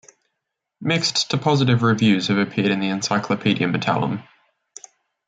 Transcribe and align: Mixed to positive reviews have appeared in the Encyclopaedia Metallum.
Mixed 0.81 1.29
to 1.29 1.37
positive 1.37 1.83
reviews 1.83 2.29
have 2.29 2.39
appeared 2.39 2.71
in 2.71 2.79
the 2.79 2.87
Encyclopaedia 2.89 3.67
Metallum. 3.67 4.23